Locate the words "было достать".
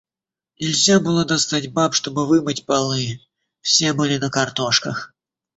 0.99-1.71